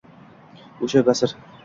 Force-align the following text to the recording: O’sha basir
O’sha 0.87 1.03
basir 1.11 1.37